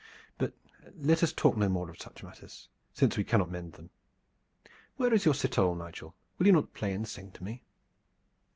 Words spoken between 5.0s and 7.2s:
is your citole, Nigel? Will you not play and